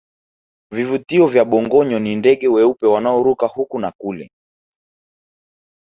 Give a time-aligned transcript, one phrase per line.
[0.71, 4.29] vivutio vya bongoyo ni ndege weupe wanaoruka huku na kule